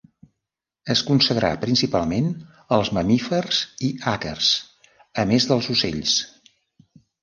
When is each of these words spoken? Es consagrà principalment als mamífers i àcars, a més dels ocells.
Es 0.93 1.03
consagrà 1.09 1.51
principalment 1.65 2.33
als 2.79 2.93
mamífers 3.01 3.63
i 3.91 3.93
àcars, 4.17 4.53
a 5.27 5.31
més 5.35 5.53
dels 5.55 5.75
ocells. 5.79 6.21